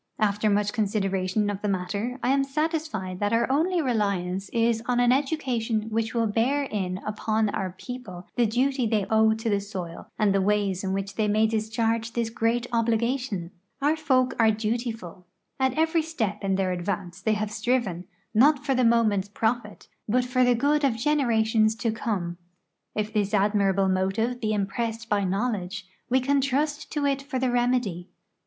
After 0.17 0.49
much 0.49 0.73
consideration 0.73 1.47
of 1.51 1.61
the 1.61 1.67
matter, 1.67 2.17
I 2.23 2.29
am 2.29 2.43
satisfied 2.43 3.19
that 3.19 3.33
our 3.33 3.45
only 3.51 3.83
reliance 3.83 4.49
is 4.49 4.81
on 4.87 4.99
an 4.99 5.11
education 5.11 5.91
which 5.91 6.15
will 6.15 6.25
bear 6.25 6.63
in 6.63 6.97
upon 7.05 7.49
our 7.49 7.73
people 7.77 8.25
the 8.35 8.47
duty 8.47 8.87
the}" 8.87 9.05
owe 9.13 9.35
to 9.35 9.47
the 9.47 9.59
soil 9.59 10.07
and 10.17 10.33
the 10.33 10.41
ways 10.41 10.83
in 10.83 10.91
which 10.93 11.13
they 11.17 11.27
may 11.27 11.45
discharge 11.45 12.13
this 12.13 12.31
great 12.31 12.65
obligation. 12.73 13.51
Our 13.79 13.95
folk 13.95 14.33
are 14.39 14.49
dutiful; 14.49 15.27
at 15.59 15.77
every 15.77 16.01
step 16.01 16.43
in 16.43 16.55
their 16.55 16.71
advance 16.71 17.21
they 17.21 17.33
have 17.33 17.51
striven, 17.51 18.05
not 18.33 18.65
for 18.65 18.73
the 18.73 18.83
moment's 18.83 19.29
profit, 19.29 19.87
but 20.09 20.25
for 20.25 20.43
the 20.43 20.55
good 20.55 20.83
of 20.83 20.95
generations 20.95 21.75
to 21.75 21.91
come. 21.91 22.37
If 22.95 23.13
this 23.13 23.35
admirable 23.35 23.87
motive 23.87 24.41
be 24.41 24.51
impressed 24.51 25.09
by 25.09 25.25
knowledge, 25.25 25.85
we 26.09 26.19
can 26.19 26.41
trust 26.41 26.91
to 26.93 27.05
it 27.05 27.21
for 27.21 27.37
the 27.37 27.51
remedy. 27.51 28.09